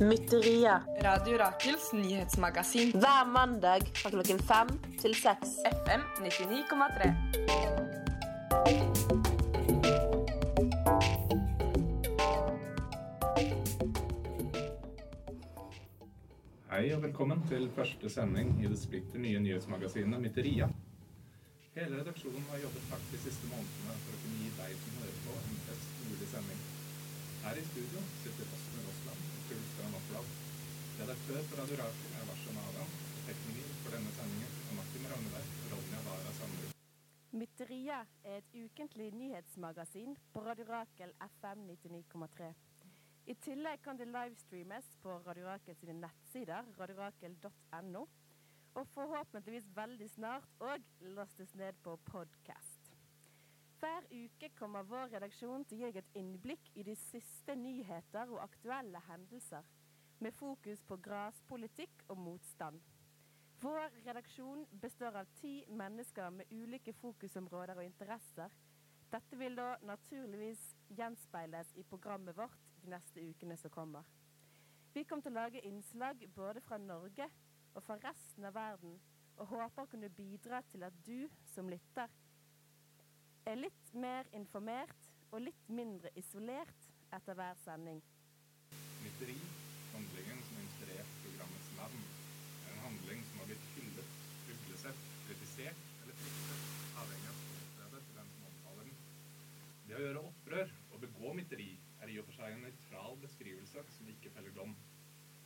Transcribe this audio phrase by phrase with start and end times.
[0.00, 0.82] Mytteriet.
[1.02, 2.92] Radio Rakels nyhetsmagasin.
[2.94, 4.70] Hver mandag fra klokken fem
[5.02, 5.58] til seks.
[5.66, 7.77] FM 99,3.
[17.18, 20.68] Velkommen til første sending i det splitter nye nyhetsmagasinet Mytteria.
[21.74, 25.16] Hele redaksjonen har jobbet hardt de siste månedene for å kunne gi deg som hører
[25.24, 26.60] på, en best mulig sending.
[27.42, 30.30] Her i studio sitter Åsmund Rosland og Truls Strand Oppland.
[31.00, 32.94] Redaktør for Radio Rakel er Varsan Adam,
[33.26, 36.80] tekniker for denne sendingen er Martin Ragnberg og Ronja Wara Sandrud.
[37.42, 42.54] Mytteria er et ukentlig nyhetsmagasin på Radio Rakel FM 99,3.
[43.28, 48.06] I tillegg kan det livestreames på Radio Rakel sine nettsider, radiorakel.no,
[48.80, 52.88] og forhåpentligvis veldig snart òg lastes ned på podkast.
[53.82, 58.32] Hver uke kommer vår redaksjon til å gi deg et innblikk i de siste nyheter
[58.32, 59.68] og aktuelle hendelser,
[60.24, 62.80] med fokus på graspolitikk og motstand.
[63.60, 68.56] Vår redaksjon består av ti mennesker med ulike fokusområder og interesser.
[69.12, 70.64] Dette vil da naturligvis
[70.96, 74.06] gjenspeiles i programmet vårt neste ukene som kommer.
[74.94, 77.28] Vi kommer til å lage innslag både fra Norge
[77.74, 78.96] og fra resten av verden,
[79.38, 82.10] og håper å kunne bidra til at du som lytter
[83.46, 88.00] er litt mer informert og litt mindre isolert etter hver sending.
[89.04, 89.36] Mytteri,
[89.94, 92.02] handlingen som inspirert programmets navn,
[92.66, 94.16] er en handling som har blitt hyllet,
[94.52, 96.66] uglesett, kritisert eller fryktet,
[97.04, 98.98] avhengig av ståstedet til den som omtaler den.
[99.86, 101.70] Det å gjøre opprør og begå mytteri
[102.08, 104.74] er i og for seg en nøytral beskrivelse som ikke feller dom.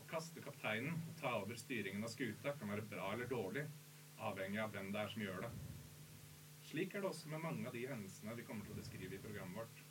[0.02, 3.64] Å kaste kapteinen og ta over styringen av skuta kan være bra eller dårlig,
[4.22, 5.52] avhengig av hvem det er som gjør det.
[6.68, 9.22] Slik er det også med mange av de hendelsene vi kommer til å beskrive i
[9.24, 9.82] programmet vårt.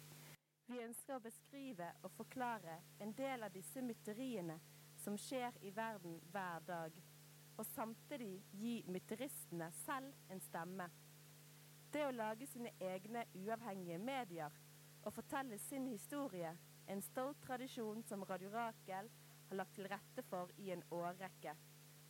[0.72, 4.56] Vi ønsker å beskrive og forklare en del av disse mytteriene
[5.02, 6.96] som skjer i verden hver dag,
[7.58, 10.88] og samtidig gi mytteristene selv en stemme.
[11.92, 14.61] Det å lage sine egne uavhengige medier
[15.04, 16.52] og fortelle sin historie,
[16.88, 19.10] en stolt tradisjon som Radio Rakel
[19.50, 21.56] har lagt til rette for i en årrekke.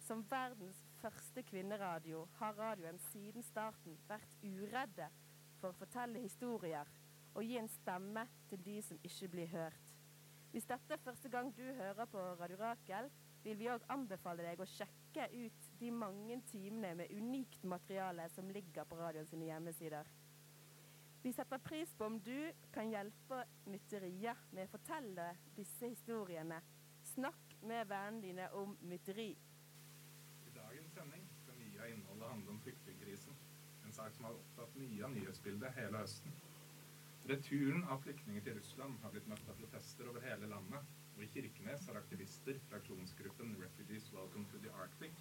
[0.01, 5.07] Som verdens første kvinneradio har radioen siden starten vært uredde
[5.59, 6.89] for å fortelle historier
[7.35, 9.93] og gi en stemme til de som ikke blir hørt.
[10.51, 13.07] Hvis dette er første gang du hører på Radio Rakel,
[13.43, 18.49] vil vi òg anbefale deg å sjekke ut de mange timene med unikt materiale som
[18.51, 20.09] ligger på radioen sine hjemmesider.
[21.23, 26.57] Vi setter pris på om du kan hjelpe mytteriet med å fortelle disse historiene.
[27.11, 29.27] Snakk med vennene dine om mytteri.
[30.49, 33.37] I dagens sending skal mye av innholdet handle om flyktningkrisen,
[33.85, 36.41] en sak som har opptatt mye av nyhetsbildet hele høsten.
[37.29, 41.29] Returen av flyktninger til Russland har blitt møtt av protester over hele landet, og i
[41.35, 45.13] Kirkenes har aktivister fra aksjonsgruppen Refugees Welcome to the Arctic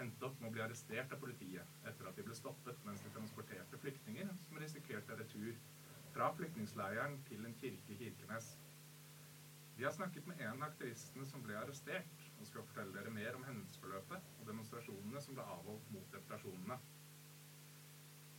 [0.00, 3.12] endt opp med å bli arrestert av politiet etter at de ble stoppet mens de
[3.12, 5.58] transporterte flyktninger som risikerte retur
[6.14, 8.54] fra flyktningleiren til en kirke i Kirkenes.
[9.76, 13.36] Vi har snakket med en av aktivistene som ble arrestert, og skal fortelle dere mer
[13.38, 16.76] om hendelsesforløpet og demonstrasjonene som ble avholdt mot deportasjonene.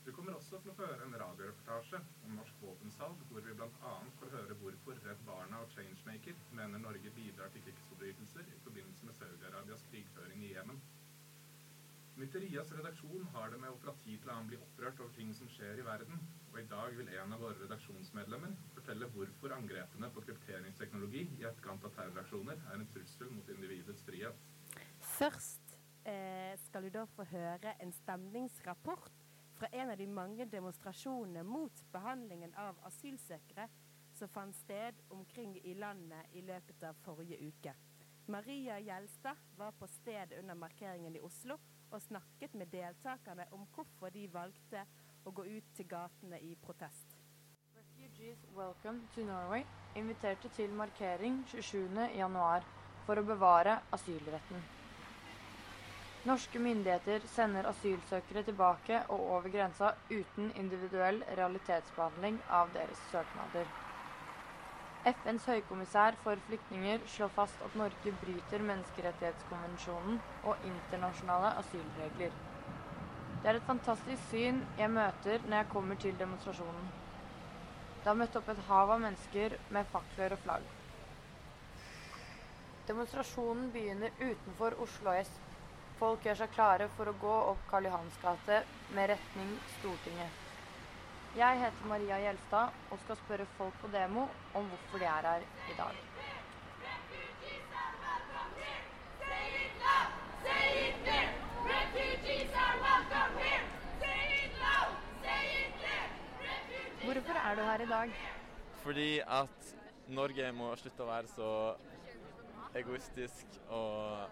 [0.01, 3.91] Du kommer også til å høre en radioreportasje om norsk våpensalg, hvor vi bl.a.
[4.17, 9.17] får høre hvorfor Redd Barna og Changemaker mener Norge bidrar til krigsforbrytelser i forbindelse med
[9.17, 10.81] Saudi-Arabias krigføring i Jemen.
[12.21, 15.47] Mytterias redaksjon har det med å fra tid til annen bli opprørt over ting som
[15.49, 16.19] skjer i verden,
[16.51, 21.87] og i dag vil en av våre redaksjonsmedlemmer fortelle hvorfor angrepene på krypteringsteknologi i etterkant
[21.89, 24.45] av terroraksjoner er en trussel mot individets frihet.
[25.15, 25.73] Først
[26.05, 29.25] eh, skal du da få høre en stemningsrapport
[29.57, 33.65] fra en av de mange demonstrasjonene mot behandlingen av asylsøkere
[34.13, 37.73] som fant sted omkring i landet i løpet av forrige uke.
[38.29, 41.57] Maria Gjelstad var på stedet under markeringen i Oslo
[41.91, 44.83] og snakket med deltakerne om hvorfor de valgte
[45.25, 47.17] å gå ut til gatene i protest.
[47.75, 49.65] Refugees Welcome to Norway
[49.95, 52.69] inviterte til markering 27.1
[53.05, 54.63] for å bevare asylretten.
[56.29, 63.65] Norske myndigheter sender asylsøkere tilbake og over grensa uten individuell realitetsbehandling av deres søknader.
[65.01, 72.35] FNs høykommissær for flyktninger slår fast at Norge bryter menneskerettighetskonvensjonen og internasjonale asylregler.
[73.41, 76.91] Det er et fantastisk syn jeg møter når jeg kommer til demonstrasjonen.
[78.03, 80.69] Det har møtt opp et hav av mennesker med fakler og flagg.
[82.85, 85.33] Demonstrasjonen begynner utenfor Oslo S.
[85.97, 88.61] Folk gjør seg klare for å gå opp Karl Johans gate
[88.93, 90.50] med retning Stortinget.
[91.31, 95.45] Jeg heter Maria Gjelstad og skal spørre folk på demo om hvorfor de er her
[95.71, 95.95] i dag.
[106.99, 108.13] Hvorfor er du her i dag?
[108.83, 109.73] Fordi at
[110.11, 111.49] Norge må slutte å være så
[112.75, 114.27] egoistisk og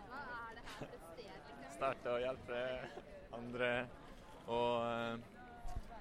[1.77, 2.63] starte å hjelpe
[3.39, 3.73] andre.
[4.51, 5.38] Og eh,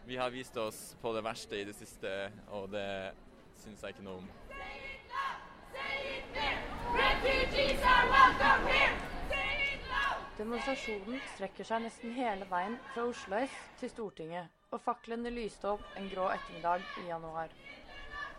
[0.08, 2.10] vi har vist oss på det verste i det siste,
[2.56, 3.12] og det
[3.60, 4.31] syns jeg ikke noe om.
[10.38, 13.52] Demonstrasjonen strekker seg nesten hele veien fra Oslo S
[13.82, 17.52] til Stortinget, og faklene lyste opp en grå ettermiddag i januar.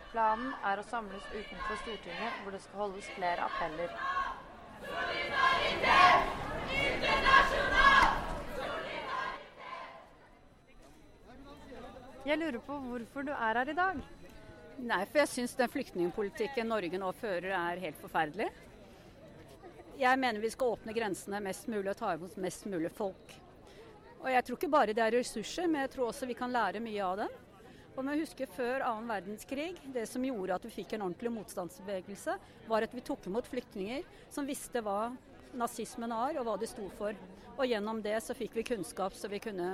[0.10, 3.94] Planen er å samles utenfor Stortinget, hvor det skal holdes flere appeller.
[12.28, 14.00] Jeg lurer på hvorfor du er her i dag.
[14.80, 18.50] Nei, for jeg syns den flyktningpolitikken Norge nå fører er helt forferdelig.
[20.00, 23.36] Jeg mener vi skal åpne grensene mest mulig og ta imot mest mulig folk.
[24.20, 26.84] Og jeg tror ikke bare det er ressurser, men jeg tror også vi kan lære
[26.84, 27.38] mye av dem.
[27.96, 32.36] Og vi husker Før annen verdenskrig, det som gjorde at vi fikk en ordentlig motstandsbevegelse,
[32.68, 35.14] var at vi tok imot flyktninger som visste hva
[35.56, 37.16] nazismen var og hva de sto for.
[37.58, 39.74] Og gjennom det så fikk vi kunnskap så vi kunne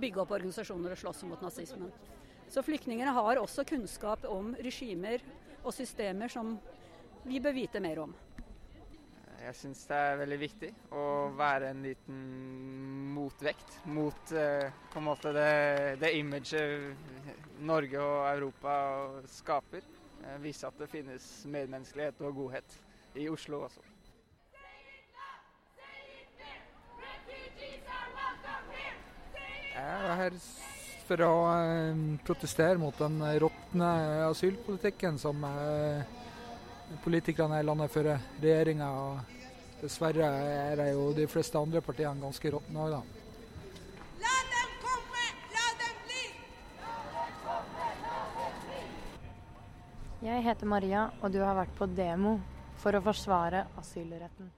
[0.00, 1.90] bygge opp organisasjoner og slåss mot nazismen.
[2.48, 5.22] Så flyktningene har også kunnskap om regimer
[5.62, 6.56] og systemer som
[7.28, 8.14] vi bør vite mer om.
[9.38, 10.68] Jeg syns det er veldig viktig
[10.98, 11.02] å
[11.38, 12.16] være en liten
[13.14, 15.52] motvekt mot eh, på en måte det,
[16.02, 18.74] det imaget Norge og Europa
[19.30, 19.86] skaper.
[20.24, 22.78] Eh, vise at det finnes medmenneskelighet og godhet
[23.18, 23.97] i Oslo også.
[29.78, 30.36] Jeg er her
[31.06, 33.90] for å eh, protestere mot den råtne
[34.26, 36.02] asylpolitikken som eh,
[37.04, 38.24] politikerne i landet fører.
[38.42, 39.36] Regjeringa og
[39.78, 40.32] dessverre
[40.72, 43.02] er det jo de fleste andre partiene ganske råtne òg, da.
[50.18, 52.40] Jeg heter Maria, og du har vært på demo
[52.82, 54.57] for å forsvare asylretten.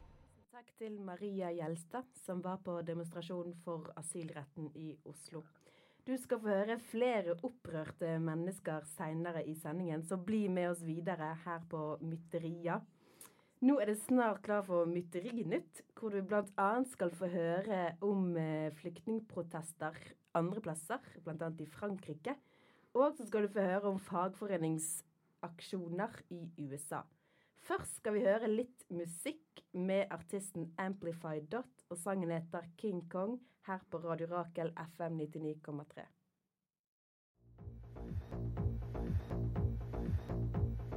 [0.80, 5.42] Til Maria Gjelstad, som var på demonstrasjonen for asylretten i Oslo.
[6.06, 11.36] Du skal få høre flere opprørte mennesker seinere i sendingen, så bli med oss videre
[11.44, 12.80] her på Mytteria.
[13.60, 16.70] Nå er det snart klar for Mytterinytt, hvor du bl.a.
[16.88, 19.92] skal få høre om eh, flyktningprotester
[20.40, 21.52] andre plasser, bl.a.
[21.60, 22.40] i Frankrike.
[22.96, 27.04] Og så skal du få høre om fagforeningsaksjoner i USA.
[27.70, 33.36] Først skal vi høre litt musikk med artisten Amplify Dot, og sangen heter King Kong
[33.68, 36.02] her på Radio Rakel FM 99,3.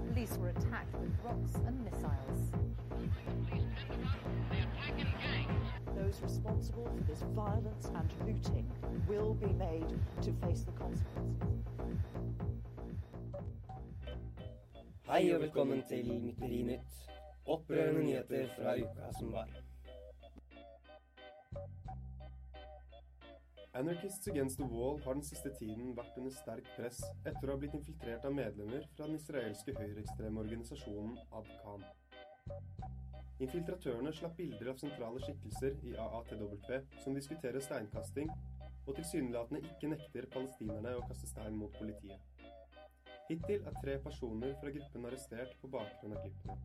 [0.08, 2.42] Police were attacked with rocks and missiles.
[5.96, 8.66] Those responsible for this violence and looting
[9.08, 9.90] will be made
[10.24, 11.54] to face the consequences.
[15.04, 17.00] Hei og velkommen til Mytteri-nytt.
[17.46, 19.50] Opprørende nyheter fra uka som var.
[23.74, 27.60] Anarchists Against the Wall har den siste tiden vært under sterk press etter å ha
[27.60, 31.84] blitt infiltrert av medlemmer fra den israelske høyreekstreme organisasjonen Abkhan.
[33.44, 36.56] Infiltratørene slapp bilder av sentrale skikkelser i AATW
[37.04, 38.32] som diskuterer steinkasting,
[38.88, 42.33] og tilsynelatende ikke nekter palestinerne å kaste stein mot politiet.
[43.30, 46.58] Hittil er tre personer fra gruppen arrestert på bakgrunn av klippene.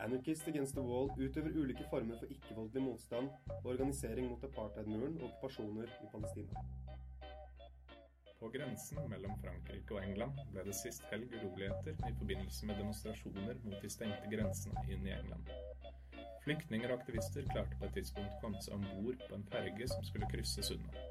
[0.00, 5.26] Anarchist Against the Wall utøver ulike former for ikke-voldelig motstand og organisering mot apartheidmuren og
[5.28, 6.64] okkupasjoner i Palestina.
[8.40, 13.60] På grensen mellom Frankrike og England ble det sist helg uroligheter i forbindelse med demonstrasjoner
[13.66, 15.52] mot de stengte grensene inn i England.
[16.46, 19.90] Flyktninger og aktivister klarte på et tidspunkt å komme seg om bord på en ferge
[19.92, 21.09] som skulle krysse sundet.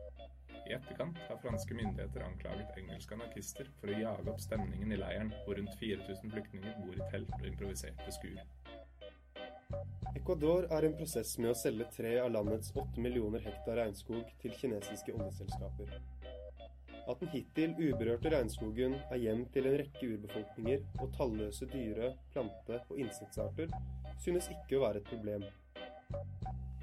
[0.69, 5.31] I etterkant har franske myndigheter anklaget engelske anarkister for å jage opp stemningen i leiren,
[5.45, 8.35] hvor rundt 4000 flyktninger bor i telt og improviserte skur.
[10.13, 14.53] Ecuador er en prosess med å selge tre av landets åtte millioner hektar regnskog til
[14.61, 15.89] kinesiske oljeselskaper.
[17.09, 22.83] At den hittil uberørte regnskogen er hjem til en rekke urbefolkninger og talløse dyre-, plante-
[22.91, 23.73] og insektarter,
[24.21, 25.49] synes ikke å være et problem.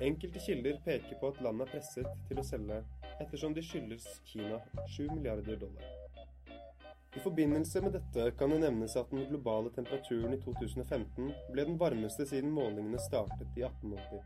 [0.01, 2.83] Enkelte kilder peker på at landet er presset til å selge,
[3.23, 4.59] ettersom de skyldes Kina
[4.93, 5.87] 7 milliarder dollar.
[7.17, 11.79] I forbindelse med dette kan det nevnes at den globale temperaturen i 2015 ble den
[11.81, 14.21] varmeste siden målingene startet i 1880.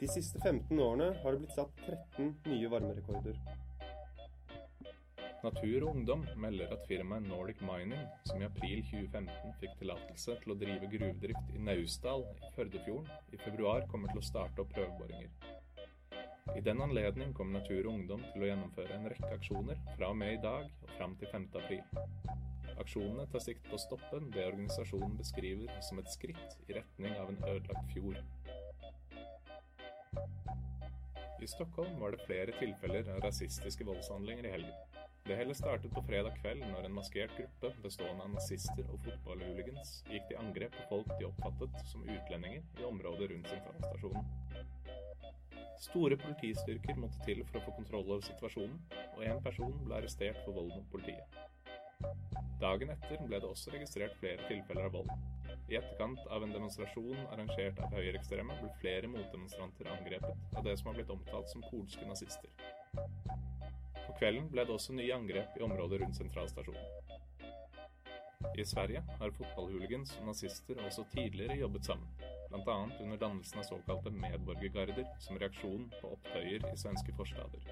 [0.00, 3.38] De siste 15 årene har det blitt satt 13 nye varmerekorder.
[5.44, 10.54] Natur og Ungdom melder at firmaet Nordic Mining, som i april 2015 fikk tillatelse til
[10.54, 15.28] å drive gruvedrift i Naustdal i Førdefjorden, i februar kommer til å starte opp prøveboringer.
[16.56, 20.18] I den anledning kommer Natur og Ungdom til å gjennomføre en rekke aksjoner fra og
[20.22, 21.46] med i dag og fram til 5.
[21.60, 21.84] april.
[22.80, 27.34] Aksjonene tar sikte på å stoppe det organisasjonen beskriver som et skritt i retning av
[27.34, 28.16] en ødelagt fjord.
[31.44, 34.93] I Stockholm var det flere tilfeller av rasistiske voldshandlinger i helgen.
[35.24, 39.92] Det hele startet på fredag kveld når en maskert gruppe bestående av nazister og fotballhooligans
[40.10, 44.26] gikk til angrep på folk de oppfattet som utlendinger i området rundt sentralstasjonen.
[45.86, 48.76] Store politistyrker måtte til for å få kontroll over situasjonen,
[49.14, 51.40] og én person ble arrestert for vold mot politiet.
[52.60, 55.10] Dagen etter ble det også registrert flere tilfeller av vold.
[55.72, 60.92] I etterkant av en demonstrasjon arrangert av høyreekstreme ble flere motdemonstranter angrepet av det som
[60.92, 62.52] har blitt omtalt som polske nazister.
[64.06, 67.04] På kvelden ble det også nye angrep i området rundt sentralstasjonen.
[68.54, 72.10] I Sverige har fotballhooligans og nazister også tidligere jobbet sammen,
[72.52, 72.76] bl.a.
[73.00, 77.64] under dannelsen av såkalte medborgergarder som reaksjon på opptøyer i svenske forstader.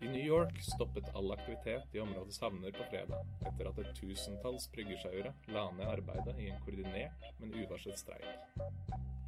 [0.00, 4.66] I New York stoppet all aktivitet i områdets havner på fredag, etter at et tusentalls
[4.74, 8.26] bryggesjauere la ned arbeidet i en koordinert, men uvarslet streik.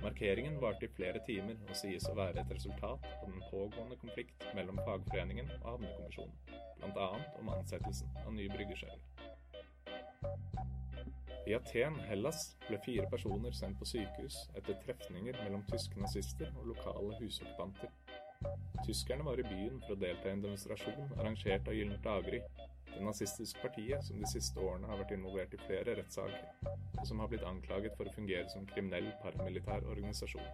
[0.02, 4.44] Markeringen varte i flere timer og sies å være et resultat av den pågående konflikt
[4.58, 6.36] mellom fagforeningen og havnekommisjonen,
[6.82, 7.08] bl.a.
[7.40, 9.00] om ansettelsen av nye bryggesjauer.
[11.48, 16.74] I Aten, Hellas, ble fire personer sendt på sykehus etter trefninger mellom tyske nazister og
[16.74, 17.88] lokale husokkupanter.
[18.88, 22.38] Tyskerne var i byen for å delta i en demonstrasjon arrangert av Gyllent daggry,
[22.88, 26.46] det nazistiske partiet som de siste årene har vært involvert i flere rettssaker,
[26.96, 30.48] og som har blitt anklaget for å fungere som kriminell paramilitær organisasjon.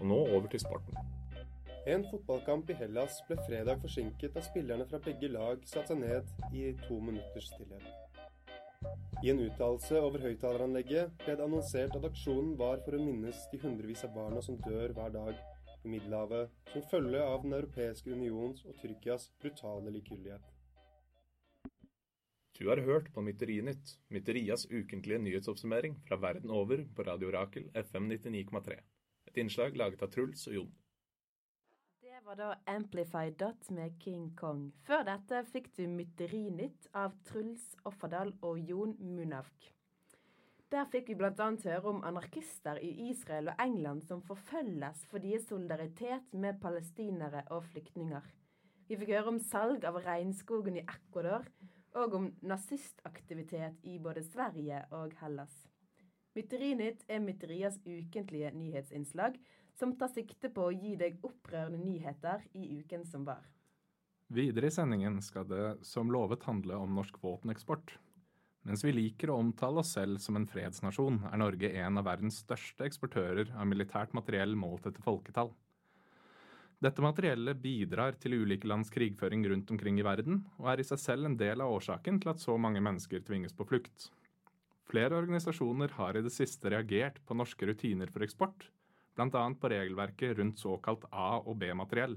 [0.00, 1.00] Og nå over til sporten.
[1.88, 6.28] En fotballkamp i Hellas ble fredag forsinket da spillerne fra begge lag satte seg ned
[6.52, 7.88] i to minutters stillhet.
[9.24, 13.62] I en uttalelse over høyttaleranlegget ble det annonsert at aksjonen var for å minnes de
[13.64, 15.40] hundrevis av barna som dør hver dag
[15.84, 20.48] i Middelhavet som følge av Den europeiske unions og Tyrkias brutale likegyldighet.
[22.60, 28.10] Du har hørt på Mytterinytt, Mytterias ukentlige nyhetsoppsummering fra verden over på Radio Rakel FM
[28.12, 28.76] 99,3.
[29.30, 30.70] Et innslag laget av Truls og Jon.
[32.04, 34.66] Det var da Amplify Dot med King Kong.
[34.84, 39.70] Før dette fikk du Mytterinytt av Truls Offerdal og Jon Munavk.
[40.70, 41.32] Der fikk vi bl.a.
[41.34, 47.64] høre om anarkister i Israel og England som forfølges for deres solidaritet med palestinere og
[47.72, 48.28] flyktninger.
[48.86, 51.48] Vi fikk høre om salg av regnskogen i Ecuador
[51.98, 55.56] og om nazistaktivitet i både Sverige og Hellas.
[56.38, 59.40] Mytterinytt er Mytterias ukentlige nyhetsinnslag,
[59.74, 63.42] som tar sikte på å gi deg opprørende nyheter i uken som var.
[64.30, 67.96] Videre i sendingen skal det som lovet handle om norsk våpeneksport.
[68.68, 72.42] Mens vi liker å omtale oss selv som en fredsnasjon, er Norge en av verdens
[72.42, 75.54] største eksportører av militært materiell målt etter folketall.
[76.80, 81.00] Dette materiellet bidrar til ulike lands krigføring rundt omkring i verden, og er i seg
[81.00, 84.08] selv en del av årsaken til at så mange mennesker tvinges på flukt.
[84.88, 88.64] Flere organisasjoner har i det siste reagert på norske rutiner for eksport,
[89.14, 89.44] bl.a.
[89.60, 92.16] på regelverket rundt såkalt A- og B-materiell.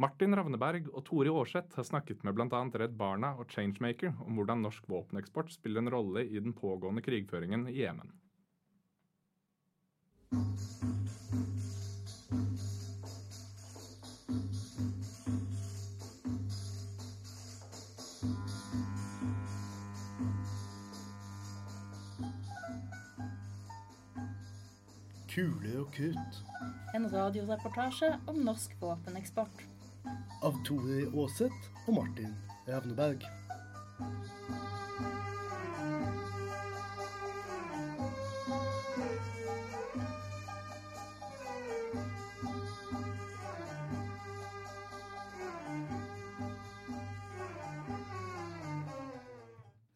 [0.00, 2.62] Martin Ravneberg og Tori Aarseth har snakket med bl.a.
[2.80, 7.68] Redd Barna og Changemaker om hvordan norsk våpeneksport spiller en rolle i den pågående krigføringen
[7.68, 8.12] i Jemen.
[25.32, 26.40] Kuler og krutt.
[26.96, 29.71] En radioreportasje om norsk våpeneksport.
[30.42, 32.32] Av Tore Aaseth og Martin
[32.66, 33.22] Ravneberg.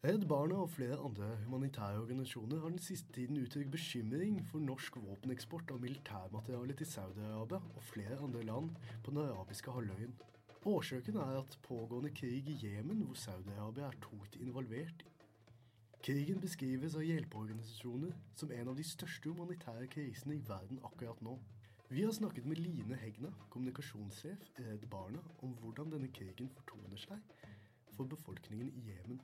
[0.07, 4.95] Redd Barna og flere andre humanitære organisasjoner har den siste tiden uttrykt bekymring for norsk
[5.03, 8.71] våpeneksport av militærmateriale til Saudi-Arabia og flere andre land
[9.03, 10.15] på den arabiske halvøyen.
[10.65, 15.05] Årsaken er at pågående krig i Jemen, hvor Saudi-Arabia er tungt involvert.
[16.03, 21.37] Krigen beskrives av hjelpeorganisasjoner som en av de største humanitære krisene i verden akkurat nå.
[21.89, 26.99] Vi har snakket med Line Hegna, kommunikasjonssjef i Redd Barna, om hvordan denne krigen fortoner
[26.99, 27.35] seg
[27.95, 29.21] for befolkningen i Jemen.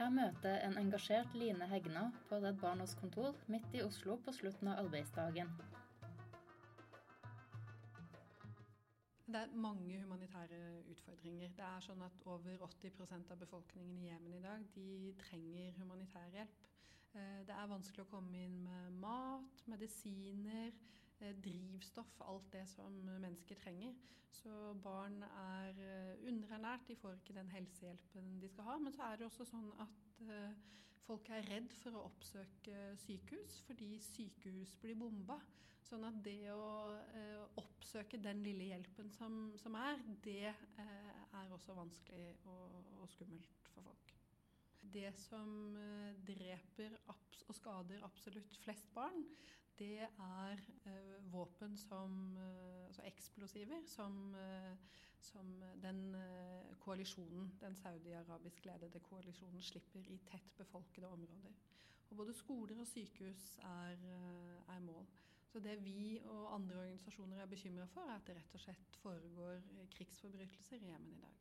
[0.00, 4.72] Jeg møter en engasjert Line Hegna på Redd Barnas kontor midt i Oslo på slutten
[4.72, 5.52] av arbeidsdagen.
[9.30, 10.56] Det er mange humanitære
[10.90, 11.52] utfordringer.
[11.54, 14.86] Det er sånn at Over 80% av befolkningen i Jemen i dag de
[15.20, 16.64] trenger humanitær hjelp.
[17.14, 20.74] Eh, det er vanskelig å komme inn med mat, medisiner,
[21.20, 23.94] eh, drivstoff, alt det som mennesker trenger.
[24.34, 28.78] Så barn er eh, underernært, de får ikke den helsehjelpen de skal ha.
[28.82, 30.26] Men så er det også sånn at
[31.06, 35.38] folk er redd for å oppsøke sykehus fordi sykehus blir bomba.
[35.86, 41.54] Sånn at det å eh, oppsøke den lille hjelpen som, som er, det eh, er
[41.54, 44.12] også vanskelig og, og, skummelt for folk.
[44.80, 49.24] Det som eh, dreper og skader absolutt flest barn,
[49.80, 50.58] det er
[51.32, 52.36] våpen som
[52.90, 54.34] Altså eksplosiver som,
[55.24, 56.00] som den
[56.82, 61.54] koalisjonen, den saudi-arabisk ledede koalisjonen, slipper i tett befolkede områder.
[62.10, 64.04] Og både skoler og sykehus er,
[64.74, 65.06] er mål.
[65.52, 68.98] Så det vi og andre organisasjoner er bekymra for, er at det rett og slett
[69.02, 69.56] foregår
[69.96, 71.38] krigsforbrytelser i Jemen i dag.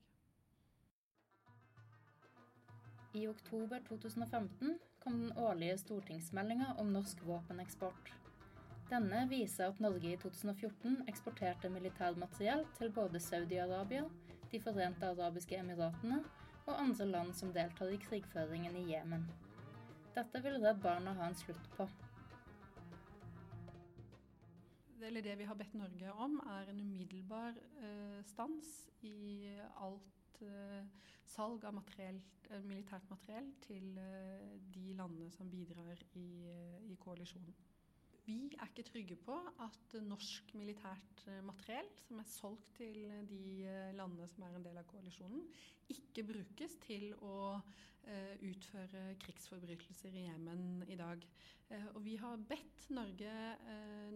[3.20, 8.12] I oktober 2015 kom den årlige stortingsmeldinga om norsk våpeneksport.
[8.90, 14.10] Denne viser at Norge i 2014 eksporterte militærmateriell til både Saudi-Arabia,
[14.52, 16.24] De forente arabiske emiratene
[16.66, 19.28] og andre land som deltar i krigføringen i Jemen.
[20.16, 21.86] Dette vil Redd Barna ha en slutt på
[25.04, 29.48] eller det vi har bedt Norge om, er en umiddelbar eh, stans i
[29.80, 30.86] alt eh,
[31.30, 36.98] salg av materiell, eh, militært materiell til eh, de landene som bidrar i, eh, i
[37.00, 37.56] koalisjonen.
[38.30, 39.34] Vi er ikke trygge på
[39.66, 43.42] at norsk militært eh, materiell som er solgt til de
[43.98, 45.48] landene som er en del av koalisjonen,
[45.90, 47.58] ikke brukes til å
[48.42, 51.26] utføre krigsforbrytelser i Jemen i dag.
[51.92, 53.34] Og vi har bedt Norge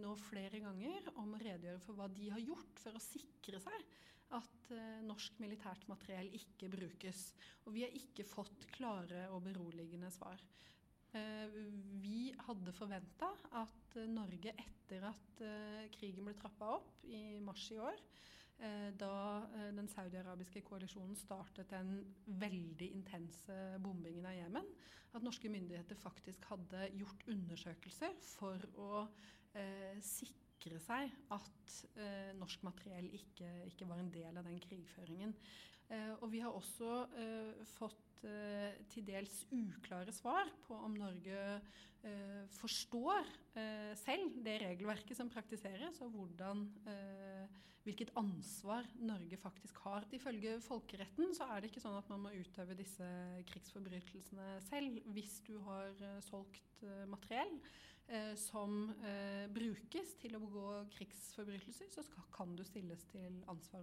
[0.00, 3.84] nå flere ganger om å redegjøre for hva de har gjort for å sikre seg
[4.34, 4.72] at
[5.06, 7.28] norsk militært materiell ikke brukes.
[7.68, 10.42] Og vi har ikke fått klare og beroligende svar.
[11.14, 13.28] Vi hadde forventa
[13.60, 15.42] at Norge, etter at
[15.94, 18.00] krigen ble trappa opp i mars i år,
[18.98, 19.14] da
[19.74, 21.96] den saudiarabiske koalisjonen startet den
[22.42, 24.68] veldig intense bombingen av Jemen,
[25.14, 29.04] at norske myndigheter faktisk hadde gjort undersøkelser for å
[29.54, 35.34] eh, sikre seg at eh, norsk materiell ikke, ikke, var en del av den krigføringen.
[35.92, 37.04] Eh, og vi har også
[37.76, 38.03] fått eh,
[38.92, 41.40] til dels uklare svar på om Norge
[42.04, 47.46] eh, forstår eh, selv det regelverket som praktiseres, og hvordan, eh,
[47.84, 50.06] hvilket ansvar Norge faktisk har.
[50.12, 53.08] Ifølge folkeretten så er det ikke sånn at man må utøve disse
[53.50, 55.00] krigsforbrytelsene selv.
[55.16, 57.58] Hvis du har eh, solgt eh, materiell
[58.36, 58.90] som
[59.56, 62.02] brukes til å begå krigsforbrytelser, så
[62.36, 63.80] kan du stilles til ansvar.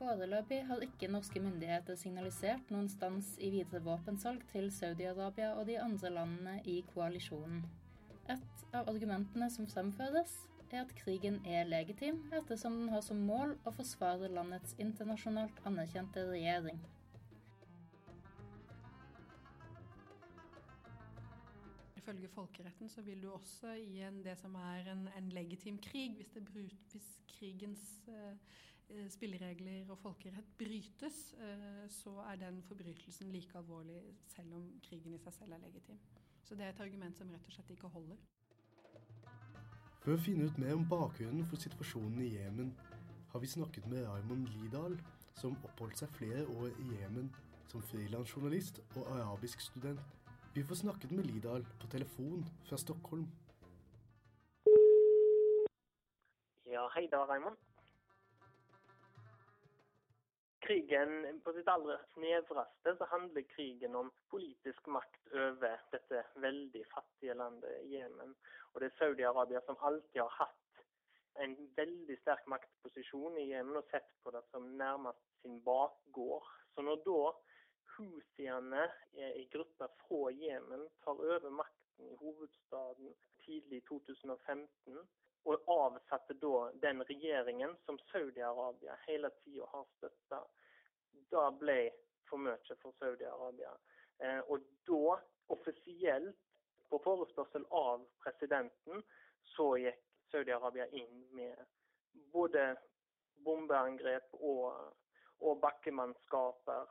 [0.00, 5.74] Foreløpig har ikke norske myndigheter signalisert noen stans i videre våpensalg til Saudi-Arabia og de
[5.76, 7.66] andre landene i koalisjonen.
[8.32, 10.32] Et av argumentene som fremføres,
[10.70, 16.24] er at krigen er legitim, ettersom den har som mål å forsvare landets internasjonalt anerkjente
[16.30, 16.80] regjering.
[22.00, 26.16] Ifølge folkeretten så vil du også i en, det som er en, en legitim krig,
[26.16, 28.36] hvis, brut, hvis krigens Eh,
[29.10, 35.18] spilleregler og folkerett brytes, eh, så er den forbrytelsen like alvorlig selv om krigen i
[35.18, 35.98] seg selv er legitim.
[36.44, 38.16] Så det er et argument som rett og slett ikke holder.
[40.00, 42.72] For å finne ut mer om bakgrunnen for situasjonen i Jemen,
[43.30, 44.98] har vi snakket med Raymond Lidahl,
[45.38, 47.30] som oppholdt seg flere år i Jemen
[47.70, 50.00] som frilansjournalist og arabisk student.
[50.54, 53.28] Vi får snakket med Lidahl på telefon fra Stockholm.
[56.66, 57.69] Ja, hei da, Raymond
[60.70, 67.34] krigen på sitt aller snevreste så handler krigen om politisk makt over dette veldig fattige
[67.34, 68.36] landet Jemen.
[68.70, 70.84] Og det er Saudi-Arabia som alltid har hatt
[71.42, 76.46] en veldig sterk maktposisjon i Jemen og sett på det som nærmest sin bakgård.
[76.74, 77.20] Så når da
[77.96, 78.86] Houthiene
[79.18, 83.10] i grupper fra Jemen tar over makten i hovedstaden
[83.42, 85.02] tidlig i 2015,
[85.48, 90.44] og avsatte da den regjeringen som Saudi-Arabia hele tida har støtta,
[91.30, 91.80] det ble
[92.28, 93.72] for mye for Saudi-Arabia.
[94.22, 95.18] Eh, og da,
[95.54, 96.36] offisielt,
[96.90, 99.04] på forespørsel av presidenten,
[99.54, 100.00] så gikk
[100.32, 101.60] Saudi-Arabia inn med
[102.34, 102.74] både
[103.44, 104.96] bombeangrep og,
[105.40, 106.90] og bakkemannskaper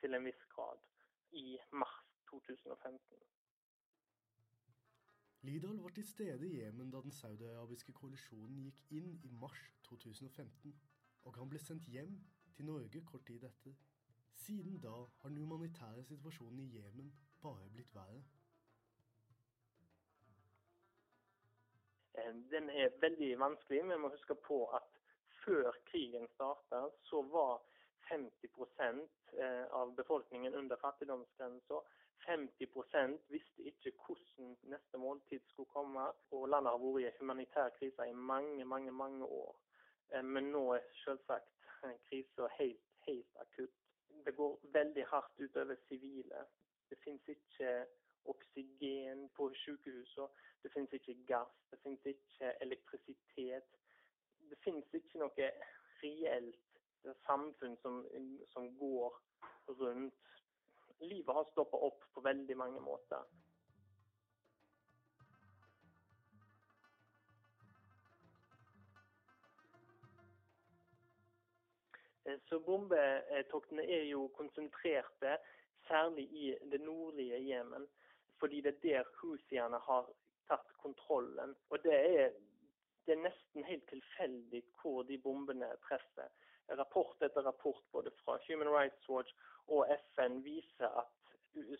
[0.00, 0.84] til en viss grad.
[1.30, 1.96] i mars
[2.30, 3.18] 2015.
[5.42, 10.72] Lidal var til stede i Jemen da den saudiarabiske koalisjonen gikk inn i mars 2015,
[11.24, 12.16] og han ble sendt hjem
[12.58, 13.74] til Norge kort tid etter.
[14.34, 18.22] Siden da har den humanitære situasjonen i Jemen bare blitt verre.
[22.14, 23.82] Eh, Den er veldig vanskelig.
[23.90, 24.88] Vi må huske på at
[25.44, 27.62] før krigen starta, så var
[28.08, 31.78] 50 eh, av befolkningen under fattigdomsgrensa.
[32.26, 36.08] 50% visste ikke hvordan neste måltid skulle komme.
[36.30, 39.54] Og landet har vært i humanitær krise i mange, mange, mange år.
[40.10, 43.74] Eh, Men nå er selvsagt krisa helt, helt akutt.
[44.24, 46.44] Det går veldig hardt utover sivile.
[46.90, 47.86] Det finnes ikke
[48.24, 50.28] oksygen på sykehusene.
[50.62, 53.68] Det finnes ikke gass, det finnes ikke elektrisitet.
[54.50, 55.50] Det finnes ikke noe
[56.02, 58.00] reelt samfunn som,
[58.52, 59.20] som går
[59.80, 60.14] rundt.
[61.00, 63.22] Livet har stoppa opp på veldig mange måter.
[72.48, 75.38] Så bombetoktene er jo konsentrerte
[75.88, 77.86] særlig i det nordlige Jemen,
[78.38, 80.10] fordi det er der Houthiene har
[80.48, 81.54] tatt kontrollen.
[81.70, 82.32] Og det er,
[83.06, 86.28] det er nesten helt tilfeldig hvor de bombene treffer.
[86.68, 89.32] Rapport etter rapport både fra Human Rights Watch
[89.66, 91.14] og FN viser at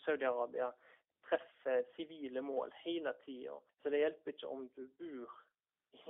[0.05, 0.71] Saudi-Arabia
[1.29, 3.59] treffer sivile mål hele tida.
[3.83, 5.35] Så det hjelper ikke om du bor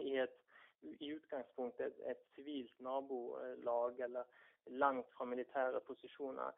[0.04, 0.38] i et
[0.82, 4.24] i utgangspunktet et, et sivilt nabolag eller
[4.66, 6.52] langt fra militære posisjoner.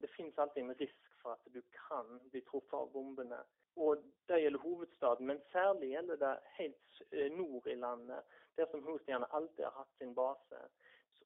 [0.00, 3.40] Det finnes alltid en risk for at du kan bli truffet av bombene.
[3.76, 8.22] Og Det gjelder hovedstaden, men særlig gjelder det helt eh, nord i landet,
[8.56, 10.60] der som Houthiene alltid har hatt sin base.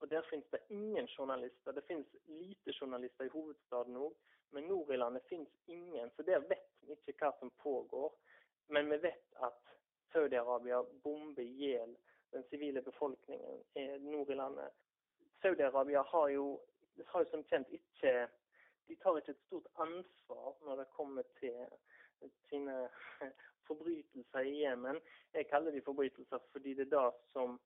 [0.00, 1.72] Og Der finnes det ingen journalister.
[1.72, 4.14] Det finnes lite journalister i hovedstaden òg,
[4.50, 6.10] men nord i landet finnes ingen.
[6.16, 8.14] Så der vet vi ikke hva som pågår.
[8.68, 9.74] Men vi vet at
[10.12, 11.96] Saudi-Arabia bomber i hjel
[12.32, 14.70] den sivile befolkningen nord i landet.
[15.42, 16.60] Saudi-Arabia har jo,
[17.06, 18.28] har jo som kjent ikke
[18.88, 21.66] De tar ikke et stort ansvar når det kommer til
[22.48, 22.88] sine
[23.68, 25.00] forbrytelser i Jemen.
[25.34, 27.58] Jeg kaller de forbrytelser fordi det er da som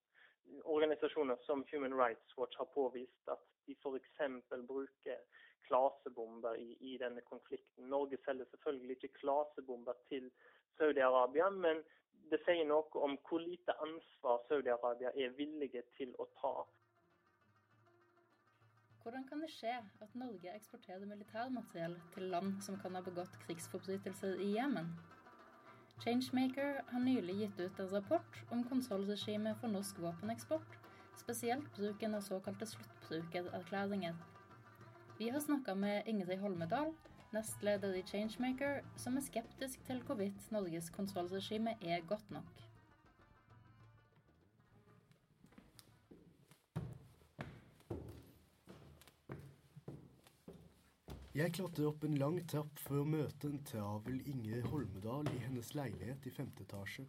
[0.65, 4.51] organisasjoner som Human Rights Watch har påvist at de f.eks.
[4.67, 5.19] bruker
[5.69, 7.89] klasebomber i, i, denne konflikten.
[7.89, 10.31] Norge selger selvfølgelig ikke klasebomber til
[10.79, 11.85] Saudi-Arabia, men
[12.31, 16.55] det sier noe om hvor lite ansvar Saudi-Arabia er villige til å ta.
[19.03, 19.73] Hvordan kan det skje
[20.05, 24.93] at Norge eksporterer militærmateriell til land som kan ha begått krigsforbrytelser i Jemen?
[26.05, 30.79] Changemaker har nylig gitt ut en rapport om kontrollregimet for norsk våpeneksport,
[31.19, 34.15] spesielt bruken av såkalte sluttbrukererklæringer.
[35.19, 36.95] Vi har snakka med Ingrid Holmedal,
[37.33, 42.63] nestleder i Changemaker, som er skeptisk til hvorvidt Norges kontrollregime er godt nok.
[51.33, 55.71] Jeg klatrer opp en lang trapp for å møte en travel Ingrid Holmedal i hennes
[55.73, 57.07] leilighet i femte etasje.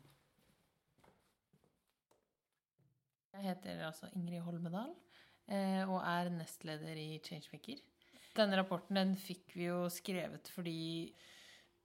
[3.33, 4.93] Jeg heter altså Ingrid Holmedal
[5.51, 7.83] eh, og er nestleder i Changemaker.
[8.33, 11.13] Denne rapporten den fikk vi jo skrevet fordi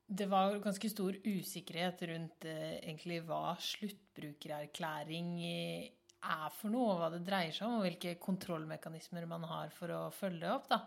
[0.08, 7.10] det var ganske stor usikkerhet rundt eh, egentlig hva sluttbrukererklæring er for noe, og hva
[7.12, 10.70] det dreier seg om, og hvilke kontrollmekanismer man har for å følge opp.
[10.72, 10.80] da.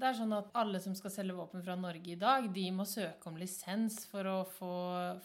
[0.00, 2.86] Det er sånn at Alle som skal selge våpen fra Norge i dag, de må
[2.88, 4.70] søke om lisens for å få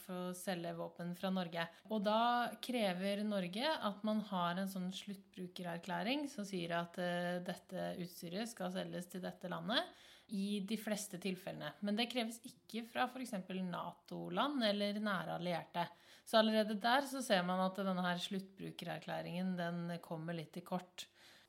[0.01, 1.63] for å selge våpen fra Norge.
[1.95, 7.93] Og da krever Norge at man har en sånn sluttbrukererklæring som sier at uh, dette
[8.03, 9.95] utstyret skal selges til dette landet.
[10.35, 11.69] I de fleste tilfellene.
[11.85, 13.35] Men det kreves ikke fra f.eks.
[13.69, 15.83] Nato-land eller nære allierte.
[16.25, 21.05] Så allerede der så ser man at denne her sluttbrukererklæringen den kommer litt i kort.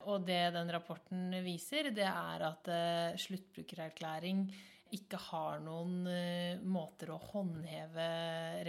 [0.07, 4.47] Og det den rapporten viser, det er at uh, sluttbrukererklæring
[4.95, 8.07] ikke har noen uh, måter å håndheve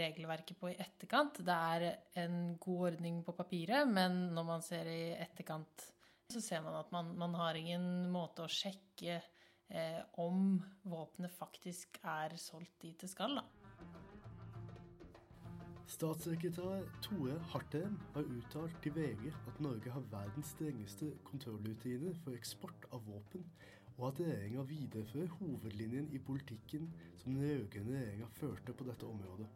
[0.00, 1.38] regelverket på i etterkant.
[1.46, 1.86] Det er
[2.24, 5.86] en god ordning på papiret, men når man ser i etterkant,
[6.28, 12.00] så ser man at man, man har ingen måte å sjekke eh, om våpenet faktisk
[12.02, 13.38] er solgt dit det skal.
[13.38, 13.57] da.
[15.88, 22.84] Statssekretær Tore Hartheim har uttalt til VG at Norge har verdens strengeste kontrollrutiner for eksport
[22.92, 23.46] av våpen,
[23.96, 26.90] og at regjeringa viderefører hovedlinjen i politikken
[27.22, 29.48] som den rød-grønne regjeringa førte på dette området.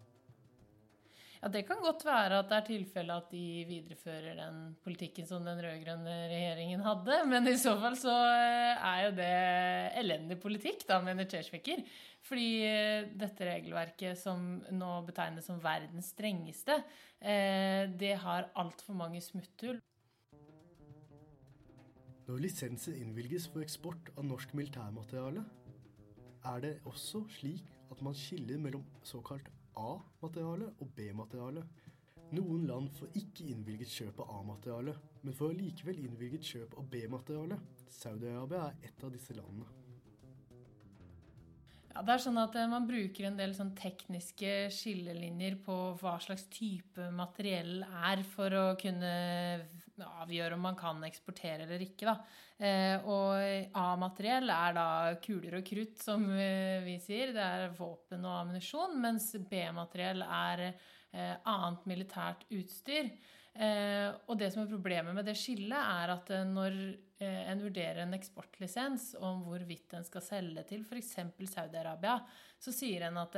[1.43, 5.43] Ja, Det kan godt være at det er tilfelle at de viderefører den politikken som
[5.43, 7.17] den rød-grønne regjeringen hadde.
[7.27, 9.31] Men i så fall så eh, er jo det
[9.99, 11.83] elendig politikk, da, mener Cheshwicker.
[12.23, 16.77] Fordi eh, dette regelverket som nå betegnes som verdens strengeste,
[17.19, 19.81] eh, det har altfor mange smutthull.
[22.29, 25.43] Når lisenser innvilges for eksport av norsk militærmateriale,
[26.55, 31.65] er det også slik at man skiller mellom såkalt A-materiale og B-materiale.
[32.33, 37.59] Noen land får ikke innvilget kjøp av A-materiale, men får likevel innvilget kjøp av B-materiale.
[37.93, 39.69] Saudi-Arabia er et av disse landene.
[41.93, 46.17] Ja, det er sånn at eh, Man bruker en del sånn tekniske skillelinjer på hva
[46.25, 49.13] slags type materiell er, for å kunne
[50.01, 52.09] avgjøre om man kan eksportere eller ikke.
[52.09, 52.15] Da.
[52.63, 54.87] Eh, og A-materiell er da
[55.23, 57.35] kuler og krutt, som eh, vi sier.
[57.37, 58.99] Det er våpen og ammunisjon.
[59.03, 60.67] Mens B-materiell er
[61.13, 63.11] annet militært utstyr.
[64.25, 66.79] og det som er problemet med det skillet, er at når
[67.21, 71.13] en vurderer en eksportlisens om hvorvidt en skal selge til f.eks.
[71.53, 72.17] Saudi-Arabia,
[72.57, 73.37] så sier en at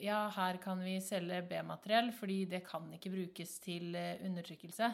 [0.00, 4.88] ja, her kan vi selge B-materiell, fordi det kan ikke brukes til undertrykkelse.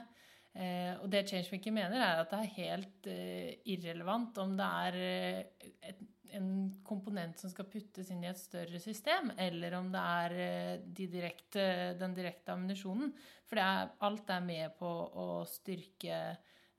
[0.57, 4.97] Eh, og det Changemaker mener, er at det er helt eh, irrelevant om det er
[5.03, 6.01] eh, et,
[6.39, 6.49] en
[6.85, 11.63] komponent som skal puttes inn i et større system, eller om det er de direkte,
[12.01, 13.15] den direkte ammunisjonen.
[13.49, 16.19] For er, alt er med på å styrke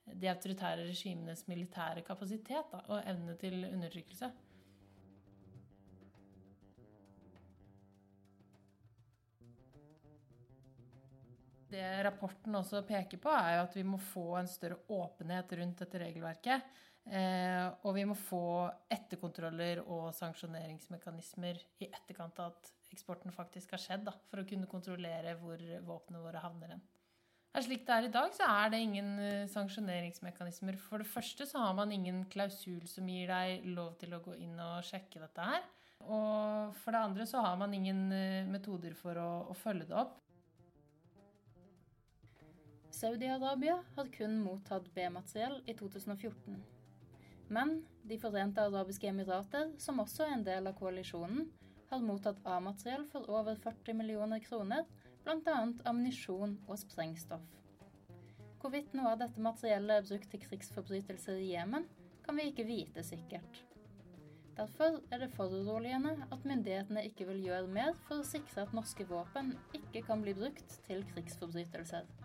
[0.10, 4.30] de autoritære regimenes militære kapasitet da, og evne til undertrykkelse.
[11.70, 15.84] Det rapporten også peker på, er jo at vi må få en større åpenhet rundt
[15.84, 16.70] dette regelverket.
[17.10, 23.82] Eh, og vi må få etterkontroller og sanksjoneringsmekanismer i etterkant av at eksporten faktisk har
[23.82, 26.88] skjedd, da, for å kunne kontrollere hvor våpnene våre havner hen.
[27.60, 30.78] Slik det er i dag, så er det ingen eh, sanksjoneringsmekanismer.
[30.80, 34.38] For det første så har man ingen klausul som gir deg lov til å gå
[34.38, 35.66] inn og sjekke dette her.
[36.06, 39.98] Og for det andre så har man ingen eh, metoder for å, å følge det
[39.98, 40.20] opp.
[43.00, 46.64] Saudi-Arabia har kun mottatt B-materiell i 2014.
[47.48, 51.46] Men De forente arabiske emirater, som også er en del av koalisjonen,
[51.94, 54.84] har mottatt A-materiell for over 40 millioner kroner,
[55.24, 55.56] bl.a.
[55.88, 57.48] ammunisjon og sprengstoff.
[58.60, 61.88] Hvorvidt noe av dette materiellet er brukt til krigsforbrytelser i Jemen,
[62.26, 63.64] kan vi ikke vite sikkert.
[64.60, 69.08] Derfor er det foruroligende at myndighetene ikke vil gjøre mer for å sikre at norske
[69.08, 72.19] våpen ikke kan bli brukt til krigsforbrytelser.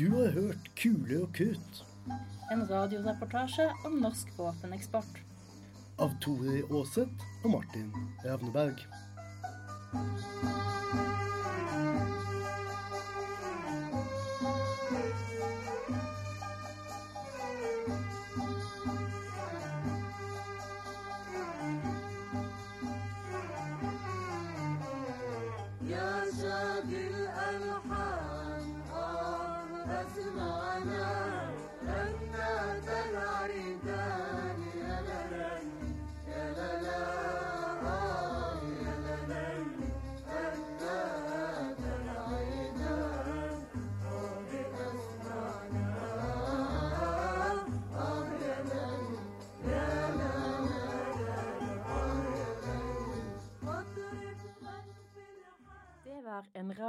[0.00, 1.80] Du har hørt Kule og kutt.
[2.52, 5.20] En radioreportasje om norsk våpeneksport.
[6.00, 7.92] Av Tore Aaseth og Martin
[8.24, 8.80] Ravneberg.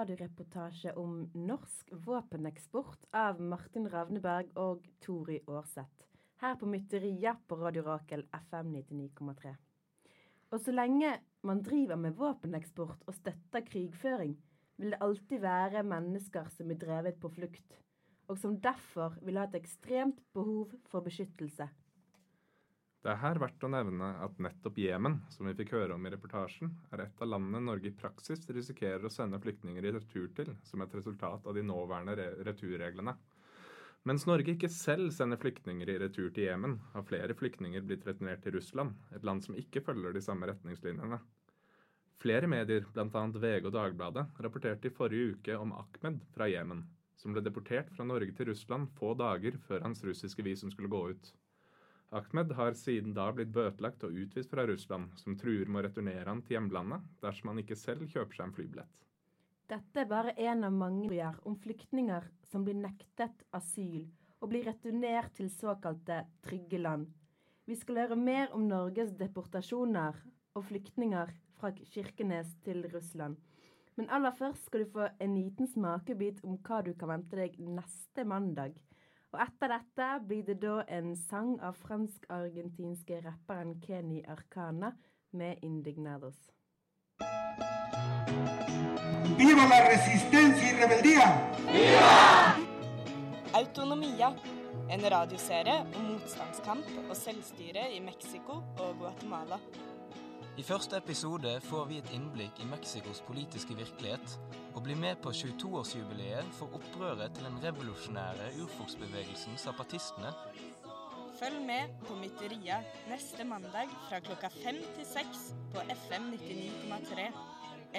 [0.01, 6.07] Radioreportasje om norsk våpeneksport av Martin Ravneberg og Tori Aarseth.
[6.41, 9.51] Her på Mytteria på Radio Rakel FM 99,3.
[10.51, 11.11] Og så lenge
[11.45, 14.33] man driver med våpeneksport og støtter krigføring,
[14.81, 17.77] vil det alltid være mennesker som er drevet på flukt,
[18.25, 21.69] og som derfor vil ha et ekstremt behov for beskyttelse.
[23.01, 26.11] Det er her verdt å nevne at nettopp Jemen, som vi fikk høre om i
[26.13, 30.51] reportasjen, er et av landene Norge i praksis risikerer å sende flyktninger i retur til,
[30.69, 33.15] som et resultat av de nåværende returreglene.
[34.05, 38.45] Mens Norge ikke selv sender flyktninger i retur til Jemen, har flere flyktninger blitt returnert
[38.45, 41.21] til Russland, et land som ikke følger de samme retningslinjene.
[42.21, 43.27] Flere medier, bl.a.
[43.33, 46.85] VG og Dagbladet, rapporterte i forrige uke om Ahmed fra Jemen,
[47.17, 51.07] som ble deportert fra Norge til Russland få dager før hans russiske visum skulle gå
[51.15, 51.37] ut.
[52.11, 56.27] Ahmed har siden da blitt bøtelagt og utvist fra Russland, som truer med å returnere
[56.27, 58.97] han til hjemlandet dersom han ikke selv kjøper seg en flybillett.
[59.71, 64.09] Dette er bare en av mange historier om flyktninger som blir nektet asyl
[64.41, 67.07] og blir returnert til såkalte trygge land.
[67.63, 70.19] Vi skal høre mer om Norges deportasjoner
[70.57, 73.39] og flyktninger fra Kirkenes til Russland.
[73.95, 77.55] Men aller først skal du få en liten smakebit om hva du kan vente deg
[77.63, 78.75] neste mandag.
[79.31, 84.91] Og etter dette blir det da en sang av fransk-argentinske rapperen Kenny Arcana
[85.31, 86.51] med 'Indignados'.
[89.37, 91.27] ¡Viva la resistencia y rebeldía!
[91.71, 92.71] Viva!
[93.53, 94.35] Autonomia.
[94.89, 99.57] En radioserie om motstandskamp og selvstyre i Mexico og Guatemala.
[100.59, 104.33] I første episode får vi et innblikk i Mexicos politiske virkelighet,
[104.75, 110.33] og blir med på 22-årsjubileet for opprøret til den revolusjonære urfolksbevegelsen zapatistene.
[111.39, 117.31] Følg med på Mytteria neste mandag fra klokka fem til seks på FM 99,3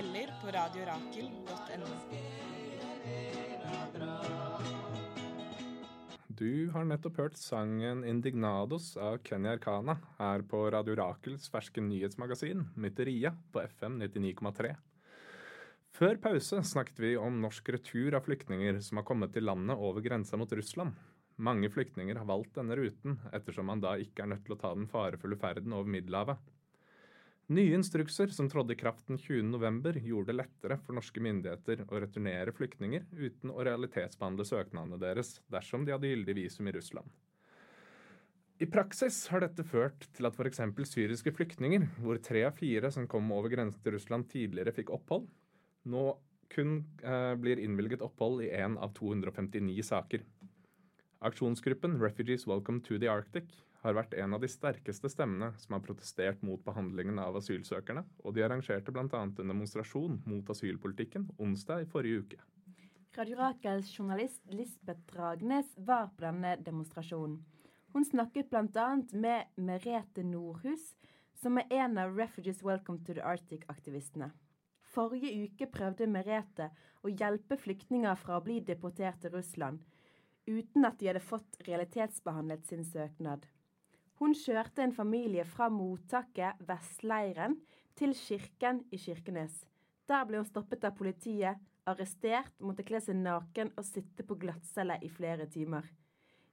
[0.03, 1.91] eller på radiorakel.no.
[6.33, 12.63] Du har nettopp hørt sangen 'Indignados' av Kenny Arcana her på Radio Rakels ferske nyhetsmagasin
[12.77, 14.71] Mytteria på FM 99,3.
[15.93, 20.01] Før pause snakket vi om norsk retur av flyktninger som har kommet til landet over
[20.01, 20.97] grensa mot Russland.
[21.37, 24.73] Mange flyktninger har valgt denne ruten, ettersom man da ikke er nødt til å ta
[24.79, 26.41] den farefulle ferden over Middelhavet.
[27.53, 29.43] Nye instrukser som trådde i kraft den 20.
[29.51, 35.35] november, gjorde det lettere for norske myndigheter å returnere flyktninger uten å realitetsbehandle søknadene deres
[35.53, 37.11] dersom de hadde gyldig visum i Russland.
[38.63, 40.63] I praksis har dette ført til at f.eks.
[40.89, 45.27] syriske flyktninger, hvor tre av fire som kom over grensen til Russland tidligere fikk opphold,
[45.93, 46.05] nå
[46.55, 50.25] kun eh, blir innvilget opphold i én av 259 saker.
[51.21, 55.83] Aksjonsgruppen Refugees Welcome to the Arctic har vært en av de sterkeste stemmene som har
[55.85, 59.07] protestert mot behandlingen av asylsøkerne, og de arrangerte bl.a.
[59.11, 62.43] en demonstrasjon mot asylpolitikken onsdag i forrige uke.
[63.17, 67.43] Radio Rakels journalist Lisbeth Dragnes var på denne demonstrasjonen.
[67.93, 68.87] Hun snakket bl.a.
[69.13, 70.95] med Merete Nordhus,
[71.37, 74.31] som er en av Refugees Welcome to the Arctic-aktivistene.
[74.95, 76.71] Forrige uke prøvde Merete
[77.03, 79.83] å hjelpe flyktninger fra å bli deportert til Russland,
[80.47, 83.45] uten at de hadde fått realitetsbehandlet sin søknad.
[84.23, 87.57] Hun kjørte en familie fra mottaket Vestleiren
[87.99, 89.57] til kirken i Kirkenes.
[90.07, 91.59] Der ble hun stoppet av politiet,
[91.91, 95.89] arrestert, måtte kle seg naken og sitte på glattcelle i flere timer.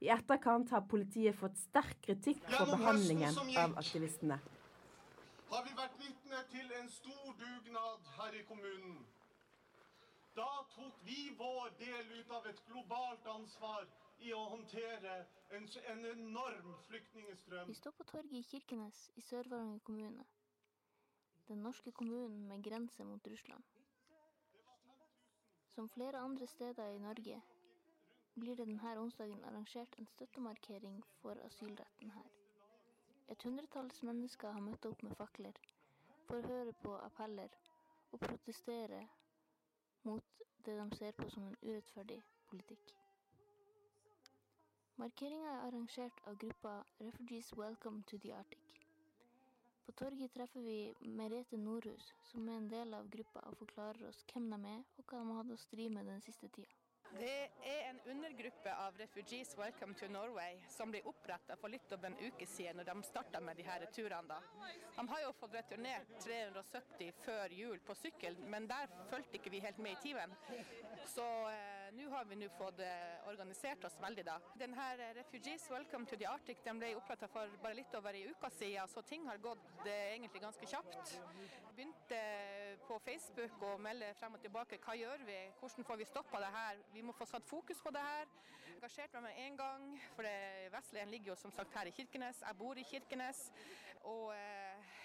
[0.01, 4.39] I etterkant har politiet fått sterk kritikk for behandlingen av aktivistene.
[5.53, 8.97] Har vi vært vitne til en stor dugnad her i kommunen.
[10.33, 13.85] Da tok vi vår del ut av et globalt ansvar
[14.19, 15.13] i å håndtere
[15.55, 17.67] en, en enorm flyktningstrøm.
[17.69, 20.25] Vi står på torget i Kirkenes i Sør-Varanger kommune.
[21.47, 23.63] Den norske kommunen med grense mot Russland.
[25.75, 27.41] Som flere andre steder i Norge
[28.35, 32.29] blir det denne onsdagen arrangert en støttemarkering for asylretten her.
[33.29, 35.57] Et hundretalls mennesker har møtt opp med fakler
[36.27, 37.55] for å høre på appeller
[38.11, 39.03] og protestere
[40.03, 42.95] mot det de ser på som en urettferdig politikk.
[44.99, 48.73] Markeringa er arrangert av gruppa Refugees Welcome to the Arctic.
[49.85, 54.19] På torget treffer vi Merete Nordhus, som er en del av gruppa og forklarer oss
[54.33, 56.75] hvem de er og hva de har hatt å stri med den siste tida.
[57.13, 57.31] Det
[57.71, 62.19] er en undergruppe av Refugees Welcome to Norway som ble oppretta for litt over en
[62.19, 64.35] uke siden når de starta med de her turene.
[64.35, 64.41] da.
[64.99, 69.63] De har jo fått returnert 370 før jul på sykkel, men der fulgte ikke vi
[69.63, 70.35] helt med i timen.
[71.15, 74.35] Så eh, nå har vi nå fått eh, organisert oss veldig, da.
[74.59, 78.27] Denne eh, Refugees Welcome to the Arctic den ble oppretta for bare litt over ei
[78.29, 81.15] uke siden, så ting har gått eh, egentlig ganske kjapt.
[81.73, 82.21] Begynte
[82.85, 86.53] på Facebook å melde frem og tilbake hva gjør vi, hvordan får vi stoppa det
[86.55, 86.85] her.
[86.93, 88.31] Vi må få satt fokus på det her.
[88.75, 92.43] Engasjert meg med en gang, for det ligger jo som sagt her i Kirkenes.
[92.45, 93.47] Jeg bor i Kirkenes.
[94.07, 94.98] Og eh,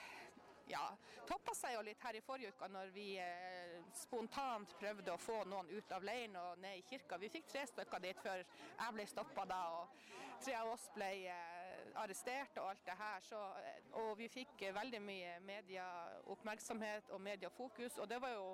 [0.67, 0.85] ja,
[1.29, 5.43] toppa seg jo litt her i forrige uke når vi eh, spontant prøvde å få
[5.49, 7.19] noen ut av leiren og ned i kirka.
[7.21, 11.11] Vi fikk tre stykker dit før jeg ble stoppa da, og tre av oss ble
[11.33, 13.27] eh, arrestert og alt det her.
[13.29, 18.49] Så, eh, og vi fikk veldig mye medieoppmerksomhet og mediefokus, og det var jo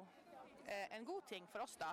[0.70, 1.88] en god ting for oss da.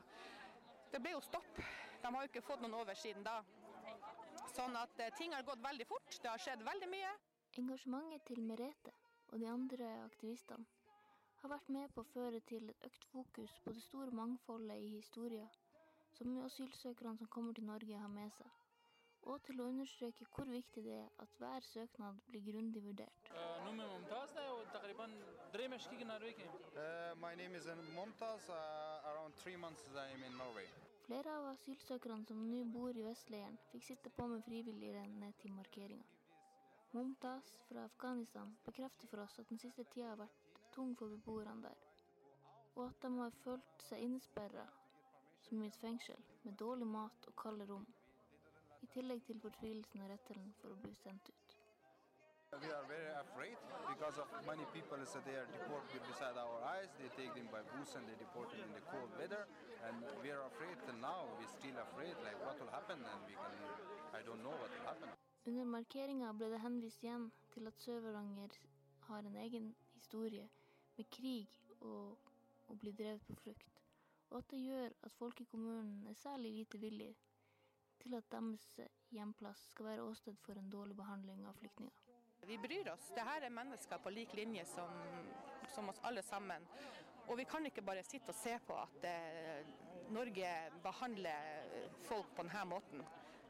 [0.91, 1.61] Det ble jo stopp.
[2.03, 3.39] De har jo ikke fått noen over siden da.
[4.53, 6.11] Sånn at ting har gått veldig fort.
[6.13, 7.15] Det har skjedd veldig mye.
[7.57, 8.93] Engasjementet til Merete
[9.29, 10.65] og de andre aktivistene,
[11.41, 14.95] har vært med på å føre til et økt fokus på det store mangfoldet i
[14.95, 15.49] historier
[16.17, 18.49] som asylsøkerne som kommer til Norge, har med seg.
[19.27, 23.29] Og til å understreke hvor viktig det er at hver søknad blir grundig vurdert.
[31.07, 35.53] Flere av asylsøkerne som nå bor i Vestleiren, fikk sitte på med frivilligere ned til
[35.59, 36.16] markeringa.
[36.91, 41.61] Mumtaz fra Afghanistan bekrefter for oss at den siste tida har vært tung for beboerne
[41.65, 41.81] der,
[42.75, 44.63] og at de har følt seg innesperra
[45.47, 47.85] som i et fengsel, med dårlig mat og kalde rom,
[48.81, 51.57] i tillegg til fortvilelsen og redselen for å bli sendt ut.
[52.55, 53.57] We are very afraid
[53.91, 56.87] because of many people so they are deported beside our eyes.
[56.95, 59.43] They take them by bus and they deport them in the cold weather.
[59.83, 61.27] And we are afraid till now.
[61.37, 63.51] We're still afraid like what will happen and we can,
[64.15, 65.26] I don't know what will happen.
[65.47, 68.55] Under markeringa ble det henvist igjen til at Sør-Varanger
[69.07, 70.43] har en egen historie
[70.97, 72.31] med krig og
[72.67, 73.77] å bli drevet på flukt,
[74.27, 77.15] og at det gjør at folk i kommunen er særlig lite villige
[78.01, 78.65] til at deres
[79.15, 82.03] hjemplass skal være åsted for en dårlig behandling av flyktninger.
[82.47, 83.07] Vi bryr oss.
[83.15, 84.91] Dette er mennesker på lik linje som,
[85.73, 86.67] som oss alle sammen.
[87.27, 89.71] Og vi kan ikke bare sitte og se på at eh,
[90.11, 90.51] Norge
[90.83, 91.71] behandler
[92.07, 93.07] folk på denne måten.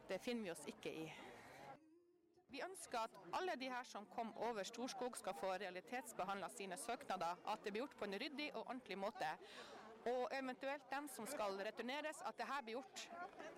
[0.08, 1.10] Det finner vi oss ikke i.
[2.50, 7.36] Vi ønsker at alle de her som kom over Storskog skal få realitetsbehandla sine søknader,
[7.48, 9.32] at det blir gjort på en ryddig og ordentlig måte.
[10.08, 13.10] Og eventuelt dem som skal returneres, at det her blir gjort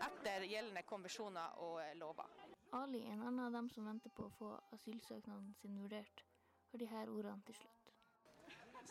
[0.08, 2.32] etter gjeldende konvensjoner og lover.
[2.72, 6.26] Ali, en annen av dem som venter på å få asylsøknaden sin vurdert,
[6.72, 7.94] har de her ordene til slutt.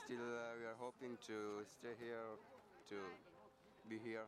[0.04, 2.38] Still, uh, we are hoping to stay here,
[2.88, 3.02] to
[3.88, 4.26] be here.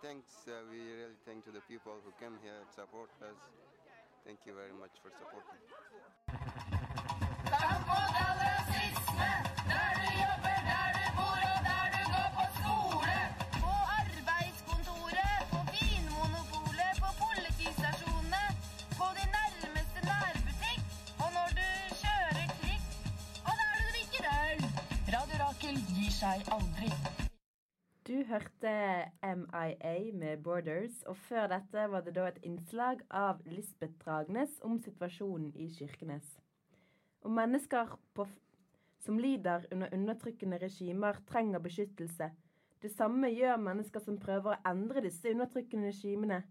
[0.00, 3.61] Thanks, uh, we really thank to the people who came here to support us.
[4.24, 5.58] Thank you very much for supporting.
[7.44, 8.42] Du og der.
[25.12, 26.88] Radio Rakel gir seg aldri.
[28.12, 28.70] Du hørte
[29.24, 34.74] MIA med Borders, og før dette var det da et innslag av Lisbeth Dragnes om
[34.84, 36.26] situasjonen i Kirkenes.
[37.24, 38.26] Om mennesker på,
[39.00, 42.28] som lider under undertrykkende regimer, trenger beskyttelse.
[42.84, 46.42] Det samme gjør mennesker som prøver å endre disse undertrykkende regimene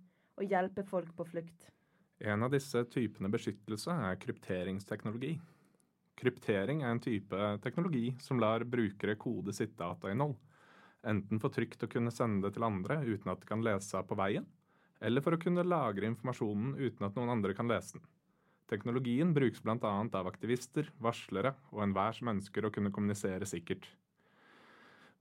[0.42, 1.70] og hjelpe folk på flukt.
[2.26, 5.36] En av disse typene beskyttelse er krypteringsteknologi.
[6.18, 10.40] Kryptering er en type teknologi som lar brukere kode sitt datainnhold,
[11.08, 14.08] enten for trygt å kunne sende det til andre uten at de kan lese av
[14.10, 14.46] på veien,
[15.02, 18.06] eller for å kunne lagre informasjonen uten at noen andre kan lese den.
[18.72, 19.78] Teknologien brukes bl.a.
[19.82, 23.90] av aktivister, varslere og enhver som ønsker å kunne kommunisere sikkert.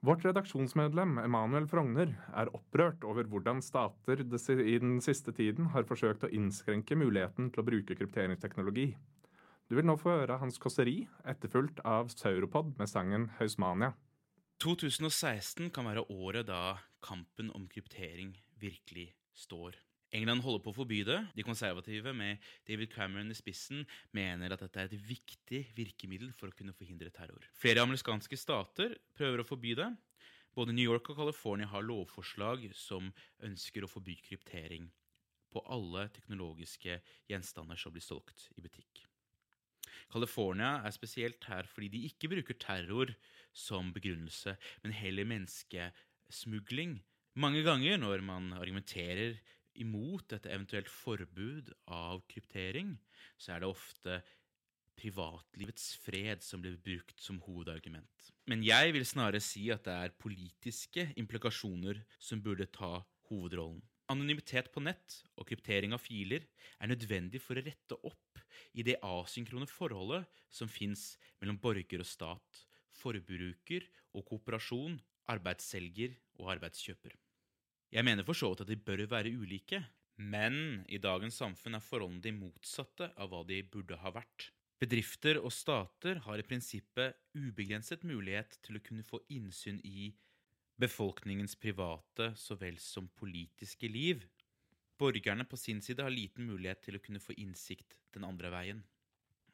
[0.07, 6.25] Vårt redaksjonsmedlem Emanuel Frogner er opprørt over hvordan stater i den siste tiden har forsøkt
[6.25, 8.95] å innskrenke muligheten til å bruke krypteringsteknologi.
[9.69, 13.93] Du vil nå få høre hans kåseri, etterfulgt av Sauropod med sangen Hausmania.
[14.61, 19.79] 2016 kan være året da kampen om kryptering virkelig står.
[20.13, 21.17] England holder på å forby det.
[21.33, 26.51] De konservative, med David Cameron i spissen, mener at dette er et viktig virkemiddel for
[26.51, 27.47] å kunne forhindre terror.
[27.57, 29.89] Flere amerikanske stater prøver å forby det.
[30.53, 33.09] Både New York og California har lovforslag som
[33.47, 34.91] ønsker å forby kryptering
[35.55, 36.99] på alle teknologiske
[37.31, 39.07] gjenstander som blir solgt i butikk.
[40.11, 43.15] California er spesielt her fordi de ikke bruker terror
[43.53, 46.99] som begrunnelse, men heller menneskesmugling.
[47.41, 49.39] Mange ganger når man argumenterer
[49.81, 52.97] imot et eventuelt forbud av kryptering,
[53.39, 54.21] så er det ofte
[55.01, 58.33] privatlivets fred som blir brukt som hovedargument.
[58.51, 62.99] Men jeg vil snarere si at det er politiske implikasjoner som burde ta
[63.31, 63.81] hovedrollen.
[64.11, 66.43] Anonymitet på nett og kryptering av filer
[66.83, 68.43] er nødvendig for å rette opp
[68.75, 72.65] i det asynkrone forholdet som fins mellom borger og stat,
[72.99, 73.87] forbruker
[74.17, 74.99] og kooperasjon,
[75.31, 77.15] arbeidsselger og arbeidskjøper.
[77.91, 79.83] Jeg mener for så vidt at de bør være ulike,
[80.21, 84.51] men i dagens samfunn er forholdene de motsatte av hva de burde ha vært.
[84.81, 90.11] Bedrifter og stater har i prinsippet ubegrenset mulighet til å kunne få innsyn i
[90.81, 94.23] befolkningens private så vel som politiske liv.
[95.01, 98.81] Borgerne på sin side har liten mulighet til å kunne få innsikt den andre veien.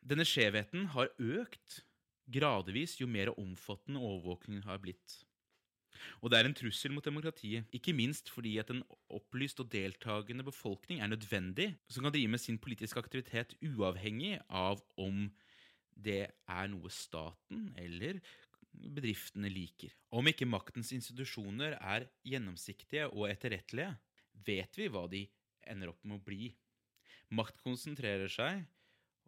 [0.07, 1.80] Denne skjevheten har økt
[2.27, 5.20] gradvis jo mer omfattende overvåkningen har blitt.
[6.20, 10.45] Og det er en trussel mot demokratiet, ikke minst fordi at en opplyst og deltakende
[10.47, 15.27] befolkning er nødvendig, som kan drive med sin politiske aktivitet uavhengig av om
[15.97, 18.20] det er noe staten eller
[18.77, 19.95] bedriftene liker.
[20.12, 23.95] Om ikke maktens institusjoner er gjennomsiktige og etterrettelige,
[24.47, 25.24] vet vi hva de
[25.66, 26.51] ender opp med å bli.
[27.35, 28.66] Makt konsentrerer seg,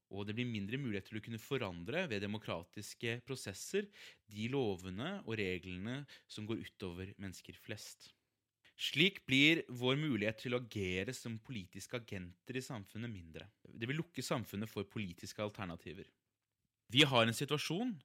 [0.09, 3.89] og det blir mindre mulighet til å kunne forandre ved demokratiske prosesser
[4.33, 6.01] de lovene og reglene
[6.31, 8.11] som går utover mennesker flest.
[8.79, 13.49] Slik blir vår mulighet til å agere som politiske agenter i samfunnet mindre.
[13.67, 16.07] Det vil lukke samfunnet for politiske alternativer.
[16.89, 17.97] Vi har en situasjon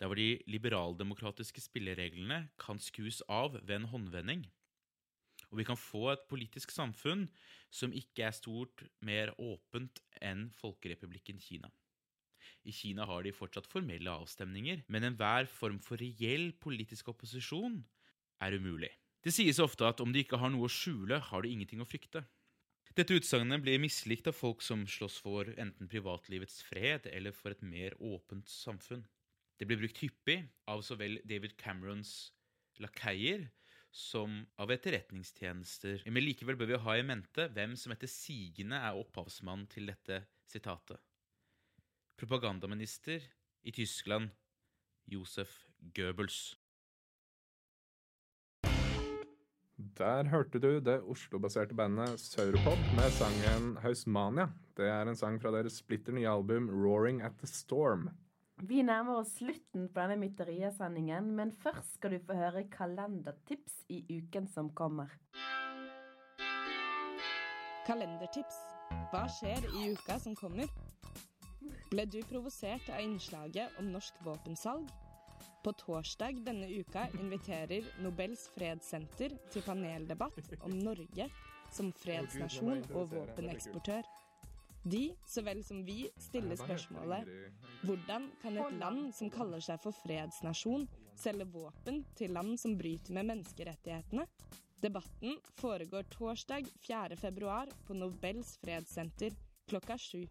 [0.00, 4.46] der hvor de liberaldemokratiske spillereglene kan skues av ved en håndvending.
[5.50, 7.26] Og vi kan få et politisk samfunn
[7.74, 11.70] som ikke er stort mer åpent enn Folkerepublikken Kina.
[12.68, 17.80] I Kina har de fortsatt formelle avstemninger, men enhver form for reell politisk opposisjon
[18.44, 18.90] er umulig.
[19.24, 21.88] Det sies ofte at om de ikke har noe å skjule, har de ingenting å
[21.88, 22.22] frykte.
[22.96, 27.62] Dette utsagnet blir mislikt av folk som slåss for enten privatlivets fred eller for et
[27.62, 29.04] mer åpent samfunn.
[29.60, 30.40] Det blir brukt hyppig
[30.72, 32.32] av så vel David Camerons
[32.80, 33.46] lakeier
[33.90, 36.04] som av etterretningstjenester.
[36.06, 40.22] Men likevel bør vi ha i mente hvem som etter sigende er opphavsmann til dette
[40.50, 41.00] sitatet.
[42.20, 43.24] Propagandaminister
[43.64, 44.30] i Tyskland
[45.10, 45.66] Josef
[45.96, 46.56] Goebbels.
[49.96, 54.50] Der hørte du det Oslo-baserte bandet Sauropod med sangen Hausmania.
[54.76, 58.10] Det er en sang fra deres splitter nye album Roaring at the Storm.
[58.60, 64.02] Vi nærmer oss slutten på denne mytteriesendingen, men først skal du få høre kalendertips i
[64.18, 65.14] uken som kommer.
[67.86, 68.58] Kalendertips.
[69.10, 70.68] Hva skjer i uka som kommer?
[71.90, 74.92] Ble du provosert av innslaget om norsk våpensalg?
[75.64, 81.30] På torsdag denne uka inviterer Nobels fredssenter til paneldebatt om Norge
[81.72, 84.04] som fredsnasjon og våpeneksportør.
[84.82, 87.28] De, så vel som vi, stiller spørsmålet
[87.84, 90.86] hvordan kan et land som kaller seg for fredsnasjon,
[91.20, 94.24] selge våpen til land som bryter med menneskerettighetene?
[94.80, 97.16] Debatten foregår torsdag 4.
[97.20, 99.36] februar på Nobels fredssenter
[99.68, 100.24] klokka sju.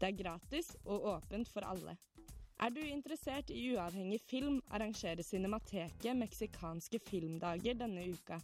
[0.00, 1.94] Det er gratis og åpent for alle.
[2.58, 8.40] Er du interessert i uavhengig film, arrangerer Cinemateket meksikanske filmdager denne uka.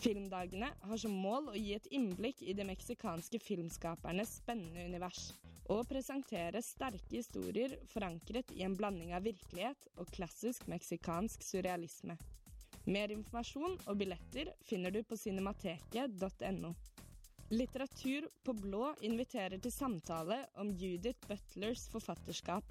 [0.00, 5.30] Filmdagene har som mål å gi et innblikk i de meksikanske filmskapernes spennende univers,
[5.72, 12.18] og presentere sterke historier forankret i en blanding av virkelighet og klassisk meksikansk surrealisme.
[12.84, 16.74] Mer informasjon og billetter finner du på cinemateket.no.
[17.54, 22.64] Litteratur på blå inviterer til samtale om Judith Butlers forfatterskap,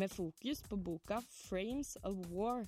[0.00, 2.64] med fokus på boka Frames of War.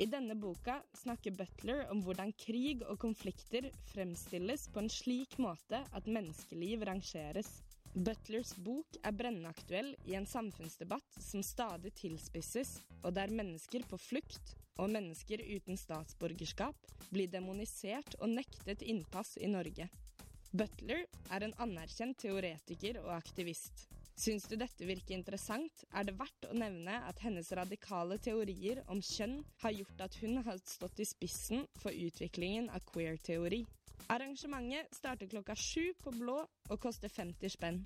[0.00, 5.82] I denne boka snakker Butler om hvordan krig og konflikter fremstilles på en slik måte
[5.92, 7.50] at menneskeliv rangeres.
[7.92, 14.54] Butlers bok er brennaktuell i en samfunnsdebatt som stadig tilspisses, og der mennesker på flukt
[14.80, 19.90] og mennesker uten statsborgerskap blir demonisert og nektet innpass i Norge.
[20.52, 23.91] Butler er en anerkjent teoretiker og aktivist.
[24.22, 29.00] Syns du dette virker interessant, er det verdt å nevne at hennes radikale teorier om
[29.02, 33.64] kjønn har gjort at hun har stått i spissen for utviklingen av queer-teori.
[34.14, 37.80] Arrangementet starter klokka sju på blå og koster 50 spenn.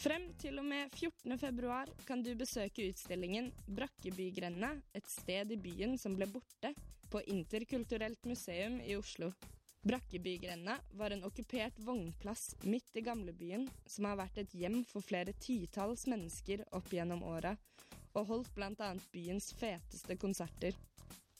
[0.00, 1.36] Frem til og med 14.
[1.42, 6.72] februar kan du besøke utstillingen Brakkebygrenda, et sted i byen som ble borte,
[7.12, 9.34] på Interkulturelt museum i Oslo.
[9.84, 15.34] Brakkebygrenda var en okkupert vognplass midt i gamlebyen som har vært et hjem for flere
[15.36, 17.52] titalls mennesker opp gjennom åra,
[18.16, 18.88] og holdt bl.a.
[19.12, 20.72] byens feteste konserter.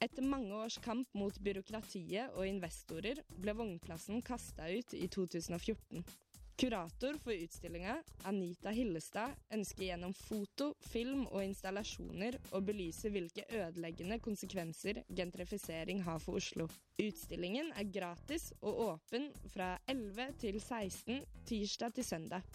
[0.04, 6.04] Etter mange års kamp mot byråkratiet og investorer ble vognplassen kasta ut i 2014.
[6.56, 14.20] Kurator for utstillinga, Anita Hillestad, ønsker gjennom foto, film og installasjoner å belyse hvilke ødeleggende
[14.22, 16.68] konsekvenser gentrifisering har for Oslo.
[17.02, 22.46] Utstillingen er gratis og åpen fra 11 til 16 tirsdag til søndag.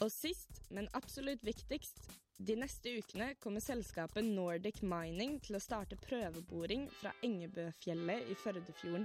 [0.00, 2.00] Og sist, men absolutt viktigst,
[2.40, 9.04] de neste ukene kommer selskapet Nordic Mining til å starte prøveboring fra Engebøfjellet i Førdefjorden.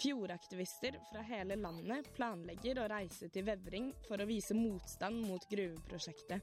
[0.00, 6.42] Fjordaktivister fra hele landet planlegger å reise til Vevring for å vise motstand mot gruveprosjektet.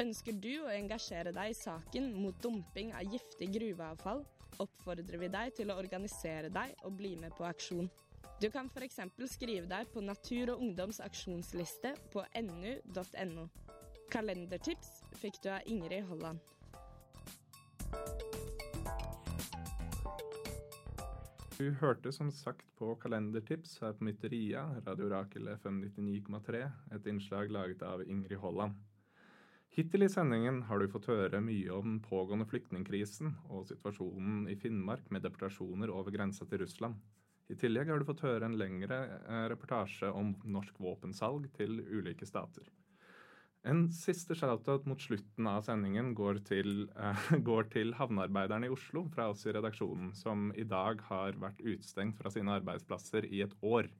[0.00, 4.22] Ønsker du å engasjere deg i saken mot dumping av giftig gruveavfall,
[4.62, 7.88] oppfordrer vi deg til å organisere deg og bli med på aksjon.
[8.40, 9.00] Du kan f.eks.
[9.32, 13.48] skrive deg på Natur og Ungdoms aksjonsliste på nu.no.
[14.12, 16.44] Kalendertips fikk du av Ingrid Holland.
[21.56, 26.58] Du hørte som sagt på Kalendertips her på Mytteria, Radio Rakel FM 99,3,
[26.92, 28.74] et innslag laget av Ingrid Holland.
[29.72, 34.58] Hittil i sendingen har du fått høre mye om den pågående flyktningkrisen og situasjonen i
[34.60, 37.00] Finnmark med deportasjoner over grensa til Russland.
[37.48, 42.28] I tillegg har du fått høre en lengre eh, reportasje om norsk våpensalg til ulike
[42.28, 42.68] stater.
[43.66, 49.02] En siste shoutout mot slutten av sendingen går til, uh, går til havnearbeiderne i Oslo
[49.10, 53.56] fra oss i redaksjonen, som i dag har vært utestengt fra sine arbeidsplasser i et
[53.66, 53.90] år.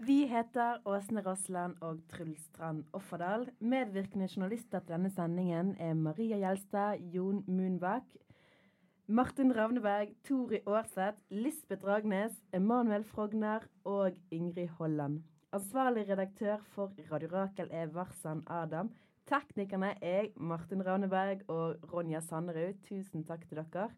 [0.00, 3.50] Vi heter Åsne Rossland og Truls Strand Offerdal.
[3.60, 8.06] Medvirkende journalister til denne sendingen er Maria Gjelstad, Jon Munbakk,
[9.12, 15.20] Martin Ravneberg, Tori Aarseth, Lisbeth Ragnes, Emanuel Frogner og Ingrid Holland.
[15.50, 18.92] Ansvarlig redaktør for Radio Rakel er Varsan Adam.
[19.26, 22.76] Teknikerne er Martin Ravneberg og Ronja Sanderud.
[22.86, 23.88] Tusen takk til dere.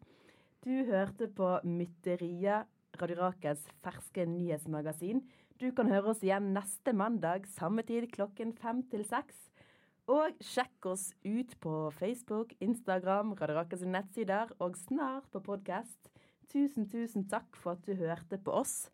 [0.65, 2.65] Du hørte på Mytteriet,
[2.97, 5.21] Radio Rakels ferske nyhetsmagasin.
[5.61, 9.37] Du kan høre oss igjen neste mandag, samme tid klokken fem til seks.
[10.09, 16.09] Og sjekk oss ut på Facebook, Instagram, Radio Rakels nettsider, og snart på podkast.
[16.49, 18.87] Tusen, tusen takk for at du hørte på oss.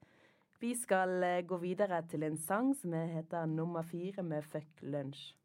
[0.59, 5.39] Vi skal eh, gå videre til en sang som heter Nummer fire med Fuck Lunsj.